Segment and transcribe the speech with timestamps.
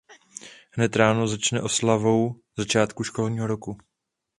[0.71, 3.77] Hned ráno začne oslavou začátku školního roku.